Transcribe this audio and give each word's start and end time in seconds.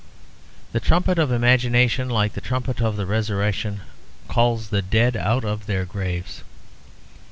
The 0.71 0.79
trumpet 0.79 1.19
of 1.19 1.31
imagination, 1.31 2.09
like 2.09 2.33
the 2.33 2.41
trumpet 2.41 2.81
of 2.81 2.97
the 2.97 3.05
Resurrection, 3.05 3.81
calls 4.27 4.69
the 4.69 4.81
dead 4.81 5.15
out 5.15 5.45
of 5.45 5.67
their 5.67 5.85
graves. 5.85 6.41